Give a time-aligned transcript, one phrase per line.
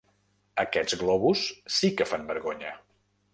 [0.63, 1.43] Aquests globus
[1.75, 2.73] sí que fan vergonya.